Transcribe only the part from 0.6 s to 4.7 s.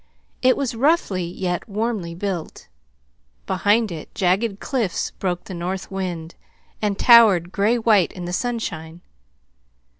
roughly yet warmly built. Behind it jagged